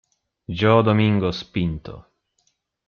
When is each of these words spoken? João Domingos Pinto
João 0.49 0.81
Domingos 0.81 1.43
Pinto 1.43 2.03